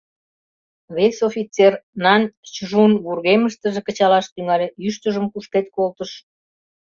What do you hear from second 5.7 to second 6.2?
колтыш.